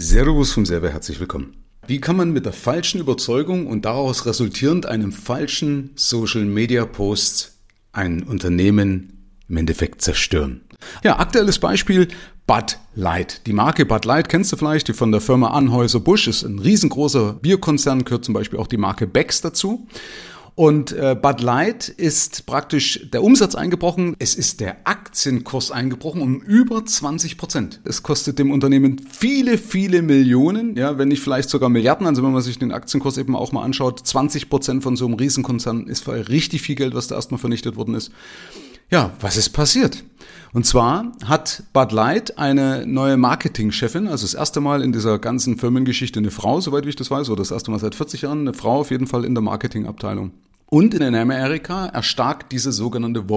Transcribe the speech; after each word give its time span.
Servus 0.00 0.52
vom 0.52 0.64
Server, 0.64 0.90
herzlich 0.90 1.18
willkommen. 1.18 1.56
Wie 1.88 2.00
kann 2.00 2.14
man 2.14 2.30
mit 2.30 2.46
der 2.46 2.52
falschen 2.52 3.00
Überzeugung 3.00 3.66
und 3.66 3.84
daraus 3.84 4.26
resultierend 4.26 4.86
einem 4.86 5.10
falschen 5.10 5.90
Social 5.96 6.44
Media 6.44 6.86
Post 6.86 7.58
ein 7.90 8.22
Unternehmen 8.22 9.34
im 9.48 9.56
Endeffekt 9.56 10.00
zerstören? 10.00 10.60
Ja, 11.02 11.18
aktuelles 11.18 11.58
Beispiel 11.58 12.06
Bud 12.46 12.78
Light. 12.94 13.44
Die 13.48 13.52
Marke 13.52 13.86
Bud 13.86 14.04
Light 14.04 14.28
kennst 14.28 14.52
du 14.52 14.56
vielleicht, 14.56 14.86
die 14.86 14.92
von 14.92 15.10
der 15.10 15.20
Firma 15.20 15.48
Anhäuser 15.48 15.98
Busch 15.98 16.28
ist 16.28 16.44
ein 16.44 16.60
riesengroßer 16.60 17.32
Bierkonzern, 17.32 18.04
gehört 18.04 18.24
zum 18.24 18.34
Beispiel 18.34 18.60
auch 18.60 18.68
die 18.68 18.76
Marke 18.76 19.08
Becks 19.08 19.40
dazu. 19.40 19.88
Und 20.58 20.90
äh, 20.90 21.14
Bud 21.14 21.40
Light 21.40 21.88
ist 21.88 22.44
praktisch 22.44 23.08
der 23.12 23.22
Umsatz 23.22 23.54
eingebrochen. 23.54 24.16
Es 24.18 24.34
ist 24.34 24.58
der 24.58 24.78
Aktienkurs 24.88 25.70
eingebrochen 25.70 26.20
um 26.20 26.40
über 26.40 26.84
20 26.84 27.38
Prozent. 27.38 27.80
Es 27.84 28.02
kostet 28.02 28.40
dem 28.40 28.50
Unternehmen 28.50 28.98
viele, 29.08 29.56
viele 29.56 30.02
Millionen, 30.02 30.74
ja, 30.74 30.98
wenn 30.98 31.06
nicht 31.06 31.22
vielleicht 31.22 31.48
sogar 31.48 31.68
Milliarden. 31.68 32.08
Also 32.08 32.24
wenn 32.24 32.32
man 32.32 32.42
sich 32.42 32.58
den 32.58 32.72
Aktienkurs 32.72 33.18
eben 33.18 33.36
auch 33.36 33.52
mal 33.52 33.62
anschaut, 33.62 34.04
20 34.04 34.50
Prozent 34.50 34.82
von 34.82 34.96
so 34.96 35.06
einem 35.06 35.14
Riesenkonzern 35.14 35.86
ist 35.86 36.08
richtig 36.08 36.62
viel 36.62 36.74
Geld, 36.74 36.92
was 36.92 37.06
da 37.06 37.14
erstmal 37.14 37.38
vernichtet 37.38 37.76
worden 37.76 37.94
ist. 37.94 38.10
Ja, 38.90 39.12
was 39.20 39.36
ist 39.36 39.50
passiert? 39.50 40.02
Und 40.52 40.66
zwar 40.66 41.12
hat 41.24 41.62
Bud 41.72 41.92
Light 41.92 42.36
eine 42.36 42.84
neue 42.84 43.16
Marketingchefin, 43.16 44.08
also 44.08 44.24
das 44.24 44.34
erste 44.34 44.60
Mal 44.60 44.82
in 44.82 44.90
dieser 44.90 45.20
ganzen 45.20 45.56
Firmengeschichte 45.56 46.18
eine 46.18 46.32
Frau, 46.32 46.60
soweit 46.60 46.84
ich 46.84 46.96
das 46.96 47.12
weiß, 47.12 47.30
oder 47.30 47.42
das 47.42 47.52
erste 47.52 47.70
Mal 47.70 47.78
seit 47.78 47.94
40 47.94 48.22
Jahren 48.22 48.40
eine 48.40 48.54
Frau 48.54 48.80
auf 48.80 48.90
jeden 48.90 49.06
Fall 49.06 49.24
in 49.24 49.36
der 49.36 49.42
Marketingabteilung. 49.42 50.32
Und 50.70 50.92
in 50.94 51.14
Amerika 51.14 51.86
erstarkt 51.86 52.52
diese 52.52 52.72
sogenannte 52.72 53.28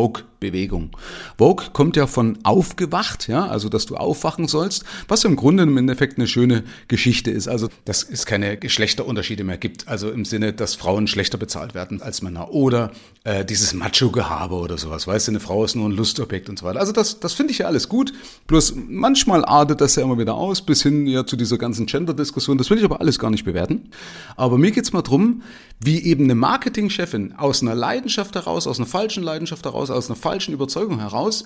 Vogue-Bewegung. 0.41 0.89
Vogue 1.37 1.67
kommt 1.71 1.95
ja 1.95 2.07
von 2.07 2.39
aufgewacht, 2.43 3.27
ja, 3.27 3.45
also 3.45 3.69
dass 3.69 3.85
du 3.85 3.95
aufwachen 3.95 4.47
sollst, 4.47 4.83
was 5.07 5.23
im 5.23 5.35
Grunde 5.35 5.63
im 5.63 5.77
Endeffekt 5.77 6.17
eine 6.17 6.27
schöne 6.27 6.63
Geschichte 6.87 7.31
ist. 7.31 7.47
Also 7.47 7.69
dass 7.85 8.03
es 8.03 8.25
keine 8.25 8.57
Geschlechterunterschiede 8.57 9.43
mehr 9.43 9.57
gibt, 9.57 9.87
also 9.87 10.09
im 10.09 10.25
Sinne, 10.25 10.53
dass 10.53 10.75
Frauen 10.75 11.07
schlechter 11.07 11.37
bezahlt 11.37 11.73
werden 11.73 12.01
als 12.01 12.21
Männer 12.21 12.51
oder 12.51 12.91
äh, 13.23 13.45
dieses 13.45 13.73
Macho-Gehabe 13.73 14.55
oder 14.55 14.77
sowas. 14.77 15.07
Weißt 15.07 15.27
du, 15.27 15.31
eine 15.33 15.39
Frau 15.39 15.63
ist 15.63 15.75
nur 15.75 15.87
ein 15.87 15.93
Lustobjekt 15.93 16.49
und 16.49 16.59
so 16.59 16.65
weiter. 16.65 16.79
Also 16.79 16.91
das, 16.91 17.19
das 17.19 17.33
finde 17.33 17.51
ich 17.51 17.59
ja 17.59 17.67
alles 17.67 17.87
gut. 17.87 18.11
Bloß 18.47 18.73
manchmal 18.75 19.45
artet 19.45 19.79
das 19.81 19.95
ja 19.95 20.03
immer 20.03 20.17
wieder 20.17 20.33
aus, 20.33 20.61
bis 20.63 20.81
hin 20.81 21.05
ja 21.07 21.25
zu 21.25 21.35
dieser 21.35 21.57
ganzen 21.57 21.85
Gender-Diskussion. 21.85 22.57
Das 22.57 22.69
will 22.69 22.79
ich 22.79 22.83
aber 22.83 22.99
alles 22.99 23.19
gar 23.19 23.29
nicht 23.29 23.45
bewerten. 23.45 23.91
Aber 24.35 24.57
mir 24.57 24.71
geht's 24.71 24.91
mal 24.91 25.01
drum, 25.01 25.43
wie 25.83 26.03
eben 26.03 26.25
eine 26.25 26.35
Marketingchefin 26.35 27.33
aus 27.37 27.61
einer 27.61 27.73
Leidenschaft 27.73 28.35
heraus, 28.35 28.67
aus 28.67 28.77
einer 28.77 28.87
falschen 28.87 29.23
Leidenschaft 29.23 29.65
heraus, 29.65 29.89
aus 29.89 30.09
einer 30.09 30.15
falschen 30.15 30.30
Überzeugung 30.39 30.99
heraus, 30.99 31.45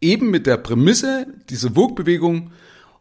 eben 0.00 0.30
mit 0.30 0.46
der 0.46 0.56
Prämisse, 0.58 1.26
diese 1.48 1.72
Vogue-Bewegung 1.72 2.50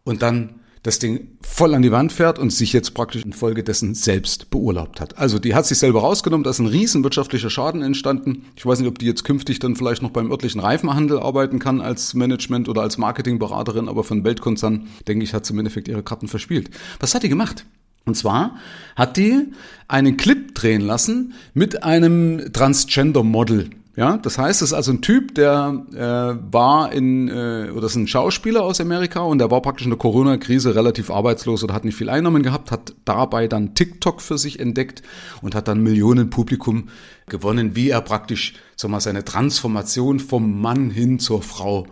und 0.03 0.21
dann 0.21 0.61
das 0.85 0.99
Ding 0.99 1.29
voll 1.41 1.73
an 1.73 1.81
die 1.81 1.91
Wand 1.91 2.13
fährt 2.13 2.37
und 2.37 2.51
sich 2.51 2.71
jetzt 2.71 2.93
praktisch 2.93 3.25
infolgedessen 3.25 3.95
selbst 3.95 4.51
beurlaubt 4.51 5.01
hat. 5.01 5.17
Also 5.17 5.39
die 5.39 5.55
hat 5.55 5.65
sich 5.65 5.79
selber 5.79 6.01
rausgenommen, 6.01 6.43
da 6.43 6.51
ist 6.51 6.59
ein 6.59 6.67
riesen 6.67 7.03
wirtschaftlicher 7.03 7.49
Schaden 7.49 7.81
entstanden. 7.81 8.45
Ich 8.55 8.65
weiß 8.67 8.79
nicht, 8.79 8.87
ob 8.87 8.99
die 8.99 9.07
jetzt 9.07 9.23
künftig 9.23 9.57
dann 9.57 9.75
vielleicht 9.75 10.03
noch 10.03 10.11
beim 10.11 10.29
örtlichen 10.29 10.61
Reifenhandel 10.61 11.19
arbeiten 11.19 11.57
kann 11.57 11.81
als 11.81 12.13
Management 12.13 12.69
oder 12.69 12.83
als 12.83 12.99
Marketingberaterin, 12.99 13.89
aber 13.89 14.03
von 14.03 14.23
Weltkonzern, 14.23 14.87
denke 15.07 15.23
ich, 15.23 15.33
hat 15.33 15.47
sie 15.47 15.53
im 15.53 15.59
Endeffekt 15.59 15.87
ihre 15.87 16.03
Karten 16.03 16.27
verspielt. 16.27 16.69
Was 16.99 17.15
hat 17.15 17.23
die 17.23 17.29
gemacht? 17.29 17.65
Und 18.05 18.15
zwar 18.15 18.55
hat 18.95 19.17
die 19.17 19.47
einen 19.87 20.17
Clip 20.17 20.53
drehen 20.53 20.81
lassen 20.81 21.33
mit 21.55 21.81
einem 21.81 22.53
Transgender-Model. 22.53 23.71
Ja, 23.97 24.17
das 24.17 24.37
heißt, 24.37 24.61
es 24.61 24.69
ist 24.69 24.73
also 24.73 24.91
ein 24.91 25.01
Typ, 25.01 25.35
der 25.35 25.85
äh, 25.93 26.53
war 26.53 26.91
in, 26.91 27.29
äh, 27.29 27.71
oder 27.73 27.85
ist 27.85 27.95
ein 27.95 28.07
Schauspieler 28.07 28.63
aus 28.63 28.81
Amerika 28.81 29.21
und 29.21 29.37
der 29.37 29.51
war 29.51 29.61
praktisch 29.61 29.85
in 29.85 29.91
der 29.91 29.97
Corona-Krise 29.97 30.75
relativ 30.75 31.09
arbeitslos 31.09 31.63
oder 31.63 31.73
hat 31.73 31.85
nicht 31.85 31.95
viel 31.95 32.09
Einnahmen 32.09 32.43
gehabt, 32.43 32.71
hat 32.71 32.93
dabei 33.05 33.47
dann 33.47 33.73
TikTok 33.73 34.21
für 34.21 34.37
sich 34.37 34.59
entdeckt 34.59 35.01
und 35.41 35.55
hat 35.55 35.69
dann 35.69 35.81
Millionen 35.81 36.29
Publikum 36.29 36.89
gewonnen, 37.27 37.77
wie 37.77 37.89
er 37.89 38.01
praktisch, 38.01 38.55
sag 38.75 38.91
mal, 38.91 38.99
seine 38.99 39.23
Transformation 39.23 40.19
vom 40.19 40.59
Mann 40.59 40.89
hin 40.89 41.17
zur 41.17 41.41
Frau 41.41 41.87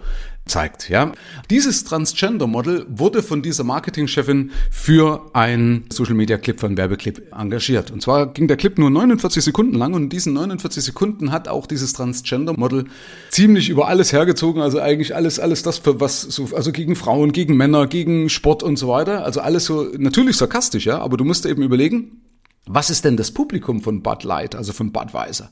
zeigt. 0.45 0.89
Ja, 0.89 1.13
dieses 1.49 1.85
Transgender 1.85 2.47
Model 2.47 2.85
wurde 2.89 3.23
von 3.23 3.41
dieser 3.41 3.63
Marketingchefin 3.63 4.51
für 4.69 5.29
ein 5.33 5.85
Social 5.89 6.15
Media 6.15 6.37
Clip, 6.37 6.59
für 6.59 6.65
einen 6.65 6.77
Werbeclip 6.77 7.31
engagiert. 7.33 7.91
Und 7.91 8.01
zwar 8.01 8.27
ging 8.27 8.47
der 8.47 8.57
Clip 8.57 8.77
nur 8.77 8.89
49 8.89 9.43
Sekunden 9.43 9.75
lang 9.75 9.93
und 9.93 10.03
in 10.03 10.09
diesen 10.09 10.33
49 10.33 10.83
Sekunden 10.83 11.31
hat 11.31 11.47
auch 11.47 11.65
dieses 11.65 11.93
Transgender 11.93 12.53
Model 12.57 12.85
ziemlich 13.29 13.69
über 13.69 13.87
alles 13.87 14.11
hergezogen, 14.11 14.61
also 14.61 14.79
eigentlich 14.79 15.15
alles, 15.15 15.39
alles 15.39 15.63
das 15.63 15.77
für 15.77 16.01
was 16.01 16.21
so, 16.21 16.49
also 16.53 16.71
gegen 16.71 16.95
Frauen, 16.95 17.31
gegen 17.31 17.55
Männer, 17.55 17.87
gegen 17.87 18.29
Sport 18.29 18.63
und 18.63 18.77
so 18.77 18.89
weiter. 18.89 19.23
Also 19.23 19.39
alles 19.39 19.65
so 19.65 19.87
natürlich 19.97 20.35
sarkastisch, 20.35 20.85
ja, 20.85 20.99
aber 20.99 21.15
du 21.15 21.23
musst 21.23 21.45
eben 21.45 21.63
überlegen, 21.63 22.21
was 22.65 22.89
ist 22.89 23.05
denn 23.05 23.17
das 23.17 23.31
Publikum 23.31 23.81
von 23.81 24.01
Bud 24.01 24.23
Light, 24.23 24.55
also 24.55 24.73
von 24.73 24.91
Budweiser? 24.91 25.51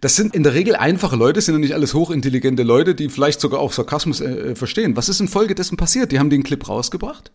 Das 0.00 0.16
sind 0.16 0.34
in 0.34 0.42
der 0.42 0.54
Regel 0.54 0.76
einfache 0.76 1.16
Leute, 1.16 1.40
sind 1.40 1.54
ja 1.54 1.58
nicht 1.58 1.74
alles 1.74 1.92
hochintelligente 1.92 2.62
Leute, 2.62 2.94
die 2.94 3.10
vielleicht 3.10 3.40
sogar 3.40 3.60
auch 3.60 3.72
Sarkasmus 3.72 4.20
äh, 4.20 4.30
äh 4.30 4.54
verstehen. 4.54 4.96
Was 4.96 5.08
ist 5.08 5.20
infolgedessen 5.20 5.76
passiert? 5.76 6.10
Die 6.12 6.18
haben 6.18 6.30
den 6.30 6.42
Clip 6.42 6.66
rausgebracht. 6.66 7.30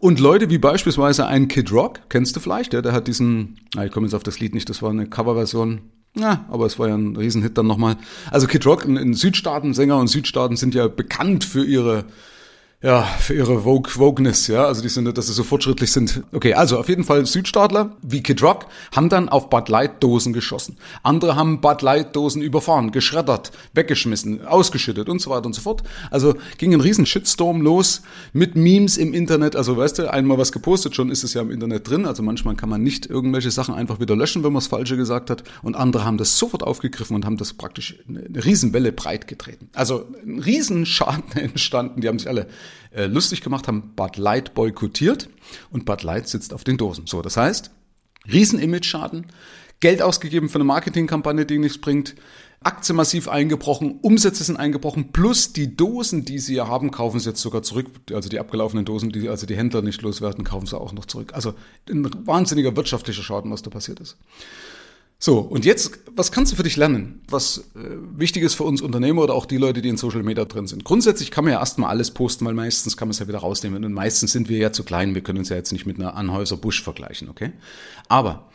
Und 0.00 0.20
Leute 0.20 0.50
wie 0.50 0.58
beispielsweise 0.58 1.26
ein 1.26 1.48
Kid 1.48 1.72
Rock, 1.72 2.00
kennst 2.08 2.36
du 2.36 2.40
vielleicht, 2.40 2.74
ja, 2.74 2.82
der 2.82 2.92
hat 2.92 3.06
diesen, 3.06 3.60
na, 3.74 3.86
ich 3.86 3.92
komme 3.92 4.06
jetzt 4.06 4.14
auf 4.14 4.22
das 4.22 4.40
Lied 4.40 4.54
nicht, 4.54 4.68
das 4.68 4.82
war 4.82 4.90
eine 4.90 5.06
Coverversion, 5.06 5.80
ja, 6.16 6.44
aber 6.50 6.66
es 6.66 6.78
war 6.78 6.88
ja 6.88 6.94
ein 6.94 7.16
Riesenhit 7.16 7.56
dann 7.56 7.66
nochmal. 7.66 7.96
Also 8.30 8.46
Kid 8.46 8.66
Rock, 8.66 8.84
ein, 8.84 8.98
ein 8.98 9.14
Südstaaten, 9.14 9.72
Sänger 9.72 9.98
und 9.98 10.08
Südstaaten 10.08 10.56
sind 10.56 10.74
ja 10.74 10.88
bekannt 10.88 11.44
für 11.44 11.64
ihre 11.64 12.04
ja, 12.84 13.02
für 13.02 13.32
ihre 13.32 13.62
Vogue, 13.62 13.90
Vogueness, 13.96 14.46
ja, 14.46 14.66
also 14.66 14.82
die 14.82 14.90
sind, 14.90 15.16
dass 15.16 15.26
sie 15.26 15.32
so 15.32 15.42
fortschrittlich 15.42 15.90
sind. 15.90 16.22
Okay, 16.32 16.52
also 16.52 16.78
auf 16.78 16.90
jeden 16.90 17.02
Fall 17.02 17.24
Südstaatler 17.24 17.96
wie 18.02 18.22
Kid 18.22 18.42
Rock 18.42 18.66
haben 18.94 19.08
dann 19.08 19.30
auf 19.30 19.48
Bud 19.48 19.70
Light 19.70 20.02
Dosen 20.02 20.34
geschossen. 20.34 20.76
Andere 21.02 21.34
haben 21.34 21.62
Bud 21.62 21.80
Light 21.80 22.14
Dosen 22.14 22.42
überfahren, 22.42 22.92
geschreddert, 22.92 23.52
weggeschmissen, 23.72 24.46
ausgeschüttet 24.46 25.08
und 25.08 25.22
so 25.22 25.30
weiter 25.30 25.46
und 25.46 25.54
so 25.54 25.62
fort. 25.62 25.82
Also 26.10 26.34
ging 26.58 26.74
ein 26.74 26.82
riesen 26.82 27.06
Shitstorm 27.06 27.62
los 27.62 28.02
mit 28.34 28.54
Memes 28.54 28.98
im 28.98 29.14
Internet. 29.14 29.56
Also 29.56 29.78
weißt 29.78 30.00
du, 30.00 30.12
einmal 30.12 30.36
was 30.36 30.52
gepostet, 30.52 30.94
schon 30.94 31.10
ist 31.10 31.24
es 31.24 31.32
ja 31.32 31.40
im 31.40 31.50
Internet 31.50 31.88
drin. 31.88 32.04
Also 32.04 32.22
manchmal 32.22 32.54
kann 32.54 32.68
man 32.68 32.82
nicht 32.82 33.06
irgendwelche 33.06 33.50
Sachen 33.50 33.74
einfach 33.74 33.98
wieder 33.98 34.14
löschen, 34.14 34.44
wenn 34.44 34.52
man 34.52 34.60
das 34.60 34.66
Falsche 34.66 34.98
gesagt 34.98 35.30
hat. 35.30 35.42
Und 35.62 35.74
andere 35.74 36.04
haben 36.04 36.18
das 36.18 36.38
sofort 36.38 36.62
aufgegriffen 36.62 37.16
und 37.16 37.24
haben 37.24 37.38
das 37.38 37.54
praktisch 37.54 37.96
eine 38.06 38.44
Riesenwelle 38.44 38.92
breit 38.92 39.26
getreten. 39.26 39.70
Also 39.72 40.04
ein 40.22 40.40
Riesenschaden 40.40 41.32
entstanden. 41.34 42.02
Die 42.02 42.08
haben 42.08 42.18
sich 42.18 42.28
alle 42.28 42.46
äh, 42.90 43.06
lustig 43.06 43.40
gemacht, 43.40 43.68
haben 43.68 43.92
Bud 43.94 44.16
Light 44.16 44.54
boykottiert 44.54 45.28
und 45.70 45.84
Bud 45.84 46.02
Light 46.02 46.28
sitzt 46.28 46.54
auf 46.54 46.64
den 46.64 46.76
Dosen. 46.76 47.06
So, 47.06 47.22
das 47.22 47.36
heißt, 47.36 47.70
Riesen-Image-Schaden, 48.30 49.26
Geld 49.80 50.02
ausgegeben 50.02 50.48
für 50.48 50.56
eine 50.56 50.64
Marketingkampagne, 50.64 51.44
die 51.46 51.58
nichts 51.58 51.78
bringt, 51.78 52.14
Aktien 52.64 52.96
massiv 52.96 53.28
eingebrochen, 53.28 53.98
Umsätze 54.00 54.42
sind 54.42 54.56
eingebrochen, 54.56 55.12
plus 55.12 55.52
die 55.52 55.76
Dosen, 55.76 56.24
die 56.24 56.38
sie 56.38 56.54
ja 56.54 56.66
haben, 56.66 56.90
kaufen 56.90 57.20
sie 57.20 57.28
jetzt 57.28 57.42
sogar 57.42 57.62
zurück. 57.62 57.88
Also 58.12 58.30
die 58.30 58.40
abgelaufenen 58.40 58.86
Dosen, 58.86 59.12
die 59.12 59.28
also 59.28 59.46
die 59.46 59.56
Händler 59.56 59.82
nicht 59.82 60.00
loswerden, 60.00 60.44
kaufen 60.44 60.66
sie 60.66 60.80
auch 60.80 60.92
noch 60.92 61.04
zurück. 61.04 61.34
Also 61.34 61.54
ein 61.90 62.26
wahnsinniger 62.26 62.74
wirtschaftlicher 62.74 63.22
Schaden, 63.22 63.50
was 63.50 63.60
da 63.60 63.68
passiert 63.68 64.00
ist. 64.00 64.16
So, 65.18 65.38
und 65.38 65.64
jetzt, 65.64 65.98
was 66.14 66.32
kannst 66.32 66.52
du 66.52 66.56
für 66.56 66.64
dich 66.64 66.76
lernen? 66.76 67.22
Was 67.28 67.70
äh, 67.76 67.80
wichtig 68.16 68.42
ist 68.42 68.54
für 68.54 68.64
uns 68.64 68.82
Unternehmer 68.82 69.22
oder 69.22 69.34
auch 69.34 69.46
die 69.46 69.56
Leute, 69.56 69.80
die 69.80 69.88
in 69.88 69.96
Social 69.96 70.22
Media 70.22 70.44
drin 70.44 70.66
sind? 70.66 70.84
Grundsätzlich 70.84 71.30
kann 71.30 71.44
man 71.44 71.54
ja 71.54 71.60
erstmal 71.60 71.90
alles 71.90 72.10
posten, 72.10 72.44
weil 72.44 72.54
meistens 72.54 72.96
kann 72.96 73.08
man 73.08 73.12
es 73.12 73.20
ja 73.20 73.28
wieder 73.28 73.38
rausnehmen. 73.38 73.84
Und 73.84 73.92
meistens 73.92 74.32
sind 74.32 74.48
wir 74.48 74.58
ja 74.58 74.72
zu 74.72 74.84
klein, 74.84 75.14
wir 75.14 75.22
können 75.22 75.38
uns 75.38 75.48
ja 75.48 75.56
jetzt 75.56 75.72
nicht 75.72 75.86
mit 75.86 75.98
einer 75.98 76.14
Anhäuser 76.14 76.56
Busch 76.56 76.82
vergleichen, 76.82 77.30
okay? 77.30 77.52
Aber 78.08 78.50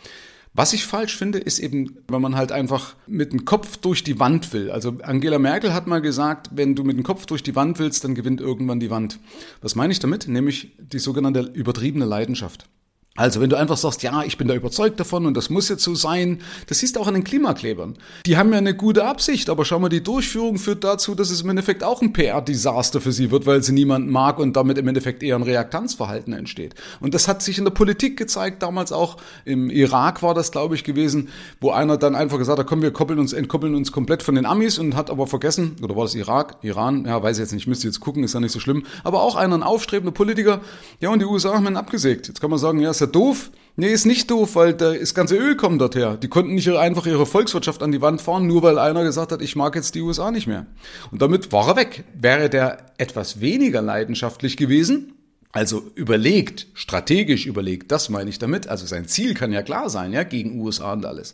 was 0.53 0.73
ich 0.73 0.85
falsch 0.85 1.15
finde, 1.15 1.37
ist 1.37 1.59
eben, 1.59 1.97
wenn 2.07 2.21
man 2.21 2.35
halt 2.35 2.51
einfach 2.51 2.95
mit 3.07 3.31
dem 3.31 3.45
Kopf 3.45 3.77
durch 3.77 4.03
die 4.03 4.19
Wand 4.19 4.51
will. 4.51 4.71
Also 4.71 4.97
Angela 5.03 5.39
Merkel 5.39 5.73
hat 5.73 5.87
mal 5.87 6.01
gesagt, 6.01 6.49
wenn 6.53 6.75
du 6.75 6.83
mit 6.83 6.97
dem 6.97 7.03
Kopf 7.03 7.25
durch 7.27 7.43
die 7.43 7.55
Wand 7.55 7.79
willst, 7.79 8.03
dann 8.03 8.15
gewinnt 8.15 8.41
irgendwann 8.41 8.79
die 8.79 8.89
Wand. 8.89 9.19
Was 9.61 9.75
meine 9.75 9.93
ich 9.93 9.99
damit? 9.99 10.27
Nämlich 10.27 10.75
die 10.79 10.99
sogenannte 10.99 11.41
übertriebene 11.53 12.05
Leidenschaft. 12.05 12.67
Also 13.15 13.41
wenn 13.41 13.49
du 13.49 13.57
einfach 13.57 13.75
sagst, 13.75 14.01
ja, 14.01 14.23
ich 14.23 14.37
bin 14.37 14.47
da 14.47 14.55
überzeugt 14.55 14.97
davon 14.97 15.25
und 15.25 15.35
das 15.35 15.49
muss 15.49 15.67
jetzt 15.67 15.83
so 15.83 15.93
sein, 15.93 16.39
das 16.67 16.79
siehst 16.79 16.95
du 16.95 17.01
auch 17.01 17.07
an 17.07 17.15
den 17.15 17.25
Klimaklebern. 17.25 17.97
Die 18.25 18.37
haben 18.37 18.51
ja 18.53 18.59
eine 18.59 18.73
gute 18.73 19.03
Absicht, 19.05 19.49
aber 19.49 19.65
schau 19.65 19.77
mal, 19.77 19.89
die 19.89 20.01
Durchführung 20.01 20.57
führt 20.57 20.85
dazu, 20.85 21.15
dass 21.15 21.29
es 21.29 21.41
im 21.41 21.49
Endeffekt 21.49 21.83
auch 21.83 22.01
ein 22.01 22.13
PR-Desaster 22.13 23.01
für 23.01 23.11
sie 23.11 23.29
wird, 23.29 23.45
weil 23.45 23.61
sie 23.61 23.73
niemanden 23.73 24.09
mag 24.09 24.39
und 24.39 24.55
damit 24.55 24.77
im 24.77 24.87
Endeffekt 24.87 25.21
eher 25.21 25.35
ein 25.35 25.43
Reaktanzverhalten 25.43 26.31
entsteht. 26.31 26.75
Und 27.01 27.13
das 27.13 27.27
hat 27.27 27.41
sich 27.41 27.57
in 27.57 27.65
der 27.65 27.71
Politik 27.71 28.15
gezeigt, 28.15 28.63
damals 28.63 28.93
auch 28.93 29.17
im 29.43 29.69
Irak 29.69 30.23
war 30.23 30.33
das, 30.33 30.51
glaube 30.51 30.75
ich, 30.75 30.85
gewesen, 30.85 31.27
wo 31.59 31.71
einer 31.71 31.97
dann 31.97 32.15
einfach 32.15 32.37
gesagt 32.37 32.59
hat, 32.59 32.67
komm, 32.67 32.81
wir 32.81 32.91
koppeln 32.91 33.19
uns, 33.19 33.33
entkoppeln 33.33 33.75
uns 33.75 33.91
komplett 33.91 34.23
von 34.23 34.35
den 34.35 34.45
Amis 34.45 34.79
und 34.79 34.95
hat 34.95 35.09
aber 35.09 35.27
vergessen, 35.27 35.75
oder 35.83 35.97
war 35.97 36.05
das 36.05 36.15
Irak, 36.15 36.55
Iran, 36.61 37.03
ja, 37.05 37.21
weiß 37.21 37.37
ich 37.37 37.41
jetzt 37.41 37.51
nicht, 37.51 37.67
müsste 37.67 37.87
jetzt 37.87 37.99
gucken, 37.99 38.23
ist 38.23 38.33
ja 38.33 38.39
nicht 38.39 38.53
so 38.53 38.61
schlimm, 38.61 38.85
aber 39.03 39.23
auch 39.23 39.35
einer, 39.35 39.55
ein 39.55 39.63
aufstrebender 39.63 40.13
Politiker, 40.13 40.61
ja, 41.01 41.09
und 41.09 41.19
die 41.19 41.25
USA 41.25 41.55
haben 41.55 41.67
ihn 41.67 41.75
abgesägt. 41.75 42.29
Jetzt 42.29 42.39
kann 42.39 42.49
man 42.49 42.59
sagen, 42.59 42.79
ja, 42.79 42.93
ist 42.99 43.07
ja 43.07 43.07
doof? 43.07 43.51
Nee, 43.75 43.93
ist 43.93 44.05
nicht 44.05 44.29
doof, 44.29 44.55
weil 44.55 44.73
das 44.73 45.13
ganze 45.13 45.37
Öl 45.37 45.55
kommt 45.55 45.79
dorthin. 45.79 46.19
Die 46.21 46.27
konnten 46.27 46.55
nicht 46.55 46.67
einfach 46.69 47.05
ihre 47.05 47.25
Volkswirtschaft 47.25 47.81
an 47.81 47.93
die 47.93 48.01
Wand 48.01 48.21
fahren, 48.21 48.45
nur 48.45 48.61
weil 48.61 48.77
einer 48.77 49.03
gesagt 49.03 49.31
hat, 49.31 49.41
ich 49.41 49.55
mag 49.55 49.73
jetzt 49.75 49.95
die 49.95 50.01
USA 50.01 50.31
nicht 50.31 50.47
mehr. 50.47 50.65
Und 51.11 51.21
damit 51.21 51.53
war 51.53 51.69
er 51.69 51.75
weg. 51.77 52.03
Wäre 52.13 52.49
der 52.49 52.85
etwas 52.97 53.39
weniger 53.39 53.81
leidenschaftlich 53.81 54.57
gewesen, 54.57 55.13
also 55.53 55.89
überlegt, 55.95 56.67
strategisch 56.73 57.45
überlegt, 57.45 57.91
das 57.91 58.09
meine 58.09 58.29
ich 58.29 58.37
damit. 58.37 58.67
Also 58.67 58.85
sein 58.85 59.07
Ziel 59.07 59.33
kann 59.33 59.53
ja 59.53 59.63
klar 59.63 59.89
sein, 59.89 60.11
ja, 60.11 60.23
gegen 60.23 60.59
USA 60.59 60.91
und 60.91 61.05
alles, 61.05 61.33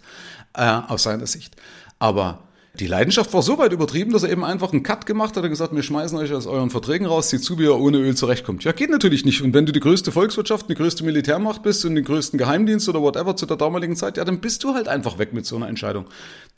äh, 0.53 0.81
aus 0.87 1.01
seiner 1.01 1.25
Sicht. 1.25 1.55
Aber 1.97 2.43
die 2.79 2.87
Leidenschaft 2.87 3.33
war 3.33 3.41
so 3.41 3.57
weit 3.57 3.71
übertrieben, 3.71 4.11
dass 4.11 4.23
er 4.23 4.31
eben 4.31 4.43
einfach 4.43 4.71
einen 4.71 4.83
Cut 4.83 5.05
gemacht 5.05 5.35
hat 5.35 5.43
und 5.43 5.49
gesagt, 5.49 5.75
wir 5.75 5.83
schmeißen 5.83 6.17
euch 6.17 6.33
aus 6.33 6.47
euren 6.47 6.69
Verträgen 6.69 7.05
raus, 7.05 7.29
zieht 7.29 7.43
zu, 7.43 7.57
wie 7.57 7.63
ihr 7.63 7.77
ohne 7.77 7.97
Öl 7.97 8.15
zurechtkommt. 8.15 8.63
Ja, 8.63 8.71
geht 8.71 8.89
natürlich 8.89 9.25
nicht. 9.25 9.41
Und 9.41 9.53
wenn 9.53 9.65
du 9.65 9.71
die 9.71 9.79
größte 9.79 10.11
Volkswirtschaft, 10.11 10.69
die 10.69 10.75
größte 10.75 11.03
Militärmacht 11.03 11.63
bist 11.63 11.85
und 11.85 11.95
den 11.95 12.03
größten 12.03 12.37
Geheimdienst 12.37 12.89
oder 12.89 13.01
whatever 13.01 13.35
zu 13.35 13.45
der 13.45 13.57
damaligen 13.57 13.95
Zeit, 13.95 14.17
ja, 14.17 14.25
dann 14.25 14.39
bist 14.39 14.63
du 14.63 14.73
halt 14.73 14.87
einfach 14.87 15.17
weg 15.17 15.33
mit 15.33 15.45
so 15.45 15.55
einer 15.55 15.67
Entscheidung. 15.67 16.05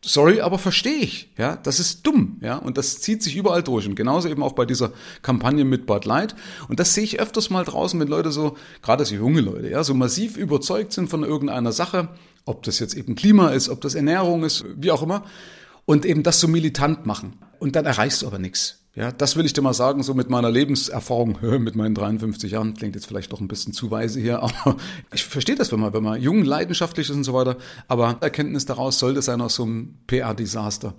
Sorry, 0.02 0.42
aber 0.42 0.60
verstehe 0.60 0.98
ich. 0.98 1.32
Ja, 1.38 1.56
das 1.56 1.80
ist 1.80 2.06
dumm. 2.06 2.38
Ja, 2.42 2.58
und 2.58 2.78
das 2.78 3.00
zieht 3.02 3.24
sich 3.24 3.36
überall 3.36 3.64
durch. 3.64 3.88
Und 3.88 3.96
genauso 3.96 4.30
eben 4.30 4.44
auch 4.44 4.54
bei 4.54 4.66
dieser 4.66 4.92
Kampagne 5.22 5.66
mit 5.66 5.86
Bud 5.86 6.06
Light. 6.06 6.36
Und 6.68 6.80
das 6.80 6.94
sehe 6.94 7.04
ich 7.04 7.20
öfters 7.20 7.50
mal 7.50 7.64
draußen, 7.64 8.00
wenn 8.00 8.08
Leute 8.08 8.32
so, 8.32 8.56
gerade 8.82 9.06
so 9.06 9.16
junge 9.16 9.42
Leute, 9.42 9.70
ja, 9.70 9.84
so 9.84 9.94
massiv 9.94 10.38
überzeugt 10.38 10.94
sind 10.94 11.10
von 11.10 11.24
irgendeiner 11.24 11.72
Sache, 11.72 12.10
ob 12.46 12.64
das 12.64 12.80
jetzt 12.80 12.96
eben 12.96 13.16
Klima 13.16 13.50
ist, 13.50 13.70
ob 13.70 13.82
das 13.82 13.96
Ernährung 13.96 14.44
ist, 14.44 14.66
wie 14.78 14.92
auch 14.92 15.04
immer 15.04 15.24
und 15.88 16.06
eben 16.06 16.22
das 16.22 16.40
so 16.40 16.48
militant 16.48 17.08
machen. 17.08 17.34
Und 17.60 17.76
dann 17.76 17.86
erreichst 17.86 18.22
du 18.22 18.28
aber 18.28 18.38
nichts. 18.38 18.84
Ja, 18.94 19.12
das 19.12 19.36
will 19.36 19.46
ich 19.46 19.54
dir 19.54 19.62
mal 19.62 19.74
sagen, 19.74 20.04
so 20.04 20.14
mit 20.14 20.30
meiner 20.30 20.52
Lebenserfahrung, 20.52 21.38
mit 21.60 21.76
meinen 21.76 21.96
53 21.96 22.52
Jahren, 22.52 22.76
klingt 22.76 22.96
jetzt 22.96 23.08
vielleicht 23.08 23.32
doch 23.32 23.40
ein 23.40 23.48
bisschen 23.48 23.74
zu 23.74 23.90
weise 23.90 24.20
hier, 24.20 24.44
aber 24.44 24.76
ich 25.14 25.24
verstehe 25.24 25.56
das, 25.56 25.72
wenn 25.72 25.80
man, 25.80 25.94
wenn 25.94 26.04
man 26.04 26.22
jung, 26.22 26.44
leidenschaftlich 26.44 27.10
ist 27.10 27.16
und 27.16 27.24
so 27.24 27.34
weiter, 27.34 27.58
aber 27.88 28.18
Erkenntnis 28.22 28.66
daraus 28.66 29.00
sollte 29.00 29.22
sein 29.22 29.42
aus 29.42 29.56
so 29.56 29.64
einem 29.64 29.96
PR-Desaster. 30.08 30.94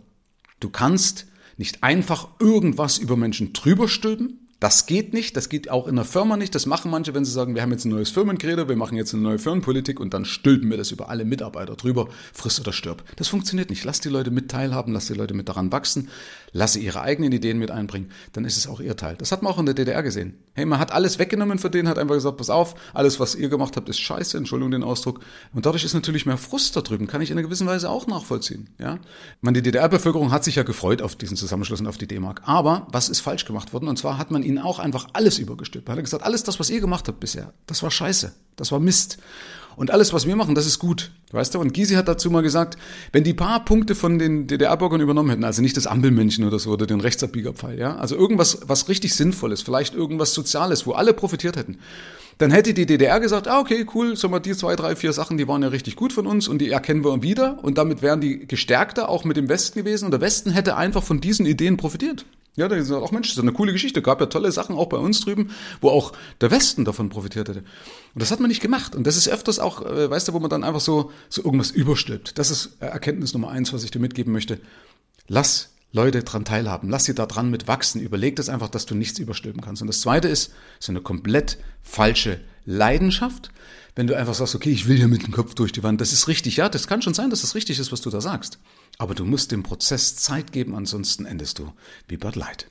Du 0.58 0.70
kannst 0.70 1.26
nicht 1.58 1.85
einfach 1.85 2.29
irgendwas 2.40 2.99
über 2.99 3.17
Menschen 3.17 3.52
drüber 3.52 3.88
stülpen, 3.88 4.48
das 4.61 4.87
geht 4.87 5.15
nicht, 5.15 5.37
das 5.37 5.49
geht 5.49 5.71
auch 5.71 5.87
in 5.87 5.95
der 5.95 6.05
Firma 6.05 6.37
nicht. 6.37 6.55
Das 6.55 6.67
machen 6.67 6.91
manche, 6.91 7.15
wenn 7.15 7.25
sie 7.25 7.31
sagen, 7.31 7.55
wir 7.55 7.63
haben 7.63 7.71
jetzt 7.71 7.85
ein 7.85 7.91
neues 7.91 8.11
Firmenkredo, 8.11 8.69
wir 8.69 8.75
machen 8.75 8.97
jetzt 8.97 9.15
eine 9.15 9.23
neue 9.23 9.39
Firmenpolitik 9.39 10.01
und 10.01 10.13
dann 10.15 10.25
stülpen 10.25 10.69
wir 10.69 10.77
das 10.77 10.91
über 10.91 11.09
alle 11.09 11.25
Mitarbeiter 11.25 11.77
drüber, 11.77 12.09
friss 12.33 12.59
oder 12.59 12.73
stirb. 12.73 13.05
Das 13.17 13.29
funktioniert 13.29 13.71
nicht. 13.71 13.85
Lass 13.85 14.01
die 14.01 14.09
Leute 14.09 14.33
mit 14.33 14.51
teilhaben, 14.51 14.93
lass 14.93 15.07
die 15.07 15.15
Leute 15.15 15.35
mit 15.35 15.49
daran 15.49 15.71
wachsen, 15.71 16.09
lass 16.53 16.73
sie 16.73 16.81
ihre 16.81 17.03
eigenen 17.03 17.31
Ideen 17.31 17.59
mit 17.59 17.71
einbringen, 17.71 18.11
dann 18.33 18.45
ist 18.45 18.57
es 18.57 18.67
auch 18.67 18.81
ihr 18.81 18.97
Teil. 18.97 19.17
Das 19.17 19.31
hat 19.31 19.43
man 19.43 19.53
auch 19.53 19.59
in 19.59 19.67
der 19.67 19.75
DDR 19.75 20.03
gesehen. 20.03 20.35
Hey, 20.55 20.67
man 20.67 20.81
hat 20.81 20.91
alles 20.93 21.21
weggenommen 21.21 21.59
von 21.59 21.71
denen, 21.71 21.87
hat 21.87 21.99
einfach 21.99 22.17
gesagt, 22.17 22.37
pass 22.37 22.51
auf, 22.51 22.75
alles, 22.95 23.21
was 23.21 23.37
ihr 23.37 23.49
gemacht 23.49 23.77
habt, 23.77 23.89
ist 23.89 24.01
scheiße, 24.01 24.37
Entschuldigung 24.37 24.73
den 24.73 24.83
Ausdruck. 24.83 25.21
Und 25.55 25.67
dadurch 25.67 25.85
ist 25.85 25.95
natürlich 25.95 26.27
mehr 26.27 26.37
Frust 26.37 26.75
da 26.75 26.81
drüben, 26.81 27.07
kann 27.07 27.21
ich 27.21 27.31
in 27.31 27.39
einer 27.39 27.47
gewissen 27.47 27.69
Weise 27.69 27.89
auch 27.89 28.09
nachvollziehen. 28.09 28.71
Ja? 28.79 28.99
Man, 29.41 29.55
die 29.55 29.63
DDR-Bevölkerung 29.63 30.33
hat 30.33 30.43
sich 30.43 30.57
ja 30.57 30.65
gefreut 30.65 31.01
auf 31.01 31.15
diesen 31.15 31.37
Zusammenschluss 31.37 31.81
und 31.81 31.87
auf 31.87 31.99
die 31.99 32.09
D-Mark. 32.09 32.43
Aber 32.45 32.89
was 32.91 33.09
ist 33.09 33.21
falsch 33.21 33.45
gemacht 33.45 33.73
worden? 33.73 33.87
Und 33.87 33.99
zwar 33.99 34.19
hat 34.19 34.33
man 34.33 34.43
ihnen 34.49 34.59
auch 34.59 34.79
einfach 34.79 35.09
alles 35.12 35.39
übergestülpt. 35.39 35.87
Man 35.89 35.97
hat 35.97 36.05
gesagt, 36.05 36.25
alles 36.25 36.43
das, 36.43 36.59
was 36.59 36.71
ihr 36.71 36.81
gemacht 36.81 37.06
habt 37.09 37.21
bisher, 37.21 37.53
das 37.67 37.83
war 37.83 37.91
scheiße, 37.91 38.33
das 38.56 38.73
war 38.73 38.81
Mist. 38.81 39.19
Und 39.77 39.93
alles, 39.93 40.12
was 40.12 40.27
wir 40.27 40.35
machen, 40.35 40.56
das 40.56 40.67
ist 40.67 40.81
gut. 40.81 41.12
Weißt 41.31 41.55
du? 41.55 41.61
Und 41.61 41.73
Gysi 41.73 41.95
hat 41.95 42.09
dazu 42.09 42.33
mal 42.33 42.43
gesagt, 42.43 42.77
wenn 43.12 43.23
die 43.23 43.33
paar 43.33 43.65
Punkte 43.65 43.95
von 43.95 44.19
den 44.19 44.49
DDR-Bürgern 44.49 45.00
übernommen 45.00 45.31
hätten, 45.31 45.45
also 45.45 45.62
nicht 45.62 45.77
das 45.77 45.87
Ampelmännchen 45.87 46.45
oder 46.45 46.59
so 46.59 46.73
oder 46.73 46.85
den 46.85 47.00
Rechtsabbiegerpfeil, 47.00 47.79
ja, 47.79 47.95
also 47.95 48.17
irgendwas, 48.17 48.59
was 48.67 48.89
richtig 48.89 49.15
Sinnvolles, 49.15 49.62
vielleicht 49.62 49.95
irgendwas 49.95 50.35
Soziales, 50.35 50.85
wo 50.85 50.93
alle 50.95 51.15
profitiert 51.15 51.56
hätten, 51.56 51.79
dann 52.39 52.50
hätte 52.50 52.75
die 52.75 52.87
DDR 52.87 53.21
gesagt, 53.21 53.47
ah, 53.47 53.61
okay, 53.61 53.87
cool, 53.95 54.17
sag 54.17 54.33
mal, 54.33 54.41
die 54.41 54.56
zwei, 54.56 54.75
drei, 54.75 54.97
vier 54.97 55.12
Sachen, 55.12 55.39
die 55.39 55.47
waren 55.47 55.62
ja 55.62 55.69
richtig 55.69 55.95
gut 55.95 56.12
von 56.12 56.27
uns 56.27 56.49
und 56.49 56.59
die 56.59 56.71
erkennen 56.71 57.05
wir 57.05 57.23
wieder 57.23 57.62
und 57.62 57.79
damit 57.79 58.03
wären 58.03 58.21
die 58.21 58.49
gestärkter 58.49 59.09
auch 59.09 59.23
mit 59.23 59.37
dem 59.37 59.49
Westen 59.49 59.79
gewesen 59.79 60.06
und 60.06 60.11
der 60.11 60.21
Westen 60.21 60.50
hätte 60.50 60.77
einfach 60.77 61.05
von 61.05 61.21
diesen 61.21 61.47
Ideen 61.47 61.77
profitiert. 61.77 62.27
Ja, 62.59 62.67
da 62.67 62.83
sind 62.83 62.97
auch 62.97 63.13
Mensch, 63.13 63.29
das 63.29 63.37
ist 63.37 63.43
eine 63.43 63.53
coole 63.53 63.73
Geschichte. 63.73 64.03
Gab 64.03 64.21
ja 64.21 64.27
tolle 64.27 64.51
Sachen 64.51 64.75
auch 64.75 64.89
bei 64.89 64.97
uns 64.97 65.21
drüben, 65.21 65.53
wo 65.81 65.91
auch 65.91 66.13
der 66.41 66.51
Westen 66.51 66.85
davon 66.85 67.09
profitiert 67.09 67.49
hätte. 67.49 67.61
Und 67.61 68.21
das 68.21 68.33
hat 68.33 68.41
man 68.41 68.49
nicht 68.49 68.61
gemacht. 68.61 68.97
Und 68.97 69.07
das 69.07 69.17
ist 69.17 69.29
öfters 69.29 69.61
auch, 69.61 69.87
äh, 69.87 70.11
weißt 70.11 70.27
du, 70.27 70.33
wo 70.33 70.41
man 70.41 70.51
dann 70.51 70.65
einfach 70.65 70.81
so, 70.81 71.13
so 71.29 71.45
irgendwas 71.45 71.71
überstülpt. 71.71 72.37
Das 72.37 72.51
ist 72.51 72.77
Erkenntnis 72.81 73.33
Nummer 73.33 73.51
eins, 73.51 73.73
was 73.73 73.85
ich 73.85 73.93
dir 73.93 74.01
mitgeben 74.01 74.33
möchte. 74.33 74.59
Lass 75.29 75.71
Leute 75.93 76.25
dran 76.25 76.45
teilhaben. 76.45 76.91
Lass 76.91 77.05
sie 77.05 77.15
da 77.15 77.27
dran 77.27 77.49
mit 77.49 77.69
wachsen. 77.69 78.01
Überleg 78.01 78.35
das 78.35 78.49
einfach, 78.49 78.69
dass 78.69 78.87
du 78.87 78.97
nichts 78.97 79.21
überstülpen 79.21 79.63
kannst. 79.63 79.81
Und 79.81 79.89
das 79.89 80.01
zweite 80.01 80.27
ist, 80.27 80.53
so 80.81 80.91
eine 80.91 81.01
komplett 81.01 81.59
falsche 81.83 82.41
Leidenschaft. 82.69 83.50
Wenn 83.94 84.06
du 84.06 84.15
einfach 84.15 84.35
sagst, 84.35 84.55
okay, 84.55 84.70
ich 84.70 84.87
will 84.87 84.99
hier 84.99 85.09
mit 85.09 85.26
dem 85.26 85.32
Kopf 85.32 85.55
durch 85.55 85.73
die 85.73 85.82
Wand. 85.82 86.00
Das 86.03 86.12
ist 86.12 86.29
richtig. 86.29 86.59
Ja, 86.59 86.69
das 86.69 86.87
kann 86.87 87.00
schon 87.00 87.15
sein, 87.15 87.31
dass 87.31 87.41
das 87.41 87.55
richtig 87.55 87.79
ist, 87.79 87.91
was 87.91 88.03
du 88.03 88.11
da 88.11 88.20
sagst. 88.20 88.59
Aber 88.99 89.15
du 89.15 89.25
musst 89.25 89.50
dem 89.53 89.62
Prozess 89.62 90.17
Zeit 90.17 90.53
geben, 90.53 90.75
ansonsten 90.75 91.25
endest 91.25 91.59
du 91.59 91.73
wie 92.09 92.19
Bud 92.19 92.37
Light. 92.37 92.70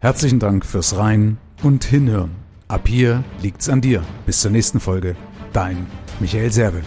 Herzlichen 0.00 0.40
Dank 0.40 0.66
fürs 0.66 0.96
Rein 0.96 1.38
und 1.62 1.84
Hinhören. 1.84 2.32
Ab 2.68 2.88
hier 2.88 3.22
liegt's 3.40 3.68
an 3.68 3.80
dir. 3.80 4.02
Bis 4.26 4.40
zur 4.40 4.50
nächsten 4.50 4.80
Folge. 4.80 5.16
Dein 5.52 5.86
Michael 6.20 6.52
Serve. 6.52 6.82